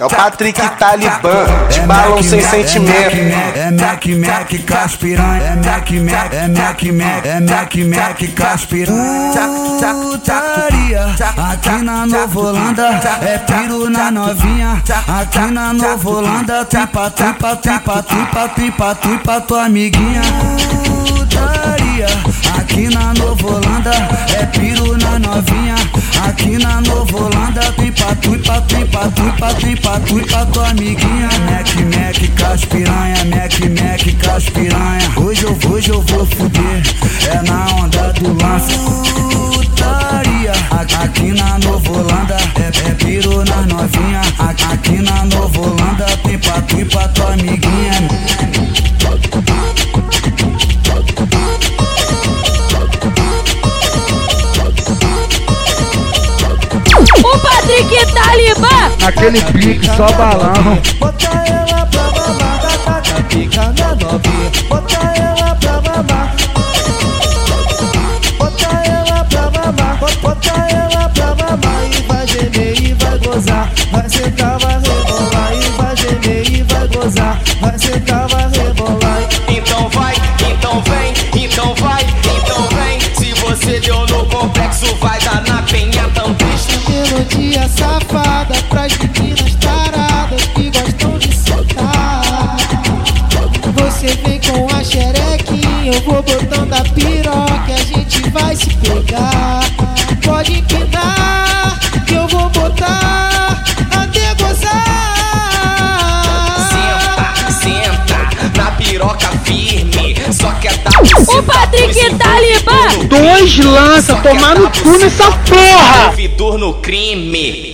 É 0.00 0.04
o 0.06 0.08
Patrick 0.08 0.58
Talibã, 0.78 1.44
de 1.68 1.80
balão 1.80 2.22
sem 2.22 2.40
sentimento. 2.40 3.16
É 3.54 3.70
Mac 3.70 4.06
Mac 4.06 4.64
caspiranha, 4.64 5.42
é 5.42 5.56
Mac 5.56 5.90
Mac, 5.90 6.32
é 6.32 6.48
Mac 6.48 6.82
Mac, 6.84 7.26
é 7.26 7.40
Mac 7.40 7.74
Mac 7.76 8.34
caspiranha. 8.34 9.30
Putaria, 10.00 11.04
aqui 11.36 11.84
na 11.84 12.06
Nova 12.06 12.40
Holanda, 12.40 13.00
é 13.20 13.38
piro 13.38 13.90
na 13.90 14.10
novinha. 14.10 14.82
Aqui 15.06 15.52
na 15.52 15.74
Nova 15.74 16.08
Holanda, 16.08 16.64
tripa, 16.64 17.10
tripa, 17.10 17.56
tripa, 17.56 18.02
tripa, 18.02 18.48
tripa, 18.48 18.94
tripa, 18.94 19.40
tua 19.42 19.66
amiguinha. 19.66 20.22
Putaria, 21.08 21.79
tripa, 29.08 29.08
tripa, 29.08 29.54
tripa, 29.54 30.00
tripa, 30.00 30.46
tua 30.46 30.68
amiguinha. 30.68 31.28
Mac 31.46 31.74
Mac 31.94 32.34
caspiranha, 32.36 33.24
Mac 33.24 33.58
Mac 33.60 34.16
caspiranha. 34.18 35.12
Hoje 35.16 35.44
eu, 35.44 35.56
hoje 35.70 35.90
eu 35.90 36.02
vou 36.02 36.26
fuder, 36.26 36.82
é 37.30 37.42
na 37.42 37.66
onda 37.76 38.12
do 38.14 38.32
lance. 38.42 38.74
Putaria, 39.54 40.52
aqui 41.02 41.32
na 41.32 41.58
Nova 41.58 41.90
Holanda, 41.90 42.36
é, 42.56 42.90
é 42.90 42.94
piro 42.94 43.44
na 43.44 43.62
novinha. 43.62 44.20
Aqui 44.38 44.98
na 45.02 45.24
Nova 45.24 45.60
Holanda, 45.60 46.06
tripa, 46.22 46.60
tripa, 46.62 47.08
tua 47.08 47.32
amiguinha. 47.32 48.08
O 57.22 57.49
Patrick 57.70 58.12
Talibã! 58.12 58.90
Naquele 59.00 59.40
pique, 59.52 59.86
só 59.86 60.10
balão. 60.12 60.78
Bota 60.98 61.26
ela 61.28 61.86
pra 61.86 63.22
pica 63.28 63.62
na 63.78 63.94
novinha. 63.94 64.50
Bota 64.68 64.98
ela 65.16 65.54
pra 65.54 65.80
mamar. 65.80 66.34
Bota 68.38 68.66
ela 68.66 69.24
pra 69.24 69.50
mamar, 69.52 69.98
bota 70.20 70.50
ela 70.50 71.08
pra 71.10 71.26
mamar 71.36 71.84
e 71.92 72.02
vai 72.08 72.26
gemer 72.26 72.82
e 72.82 72.94
vai 72.94 73.18
gozar. 73.18 73.70
Vai 73.92 74.08
sentar, 74.08 74.58
vai 74.58 74.74
rebolar 74.74 75.52
e 75.54 75.70
vai 75.76 75.96
gemer 75.96 76.50
e 76.50 76.62
vai 76.64 76.88
gozar. 76.88 77.40
Vai 77.60 77.78
sentar, 77.78 78.28
vai 78.28 78.48
rebolar. 78.50 79.09
Pras 88.80 88.96
meninas 88.96 89.54
taradas 89.56 90.42
que 90.54 90.70
gostam 90.70 91.18
de 91.18 91.34
sentar. 91.34 92.56
Você 93.74 94.06
vem 94.24 94.40
com 94.40 94.74
a 94.74 94.82
xerequinha, 94.82 95.92
eu 95.92 96.00
vou 96.00 96.22
botando 96.22 96.72
a 96.72 96.82
piroca, 96.94 97.74
a 97.74 97.76
gente 97.76 98.30
vai 98.30 98.56
se 98.56 98.74
pegar. 98.76 99.60
Pode 100.24 100.60
empinar, 100.60 101.78
que 102.06 102.14
eu 102.14 102.26
vou 102.28 102.48
botar 102.48 103.62
até 103.90 104.34
gozar. 104.42 104.70
Senta, 106.70 107.52
senta, 107.52 108.50
na 108.56 108.70
piroca 108.70 109.28
firme. 109.44 110.16
Só 110.32 110.52
quer 110.52 110.78
dar 110.78 111.02
O 111.02 111.42
Patrick 111.42 112.14
Talibã! 112.16 113.06
Dois 113.08 113.58
lança, 113.58 114.16
tomar 114.16 114.54
no 114.54 114.70
cu 114.70 114.96
nessa 114.96 115.30
porra! 115.32 116.12
Vidor 116.12 116.56
no 116.56 116.74
crime. 116.74 117.69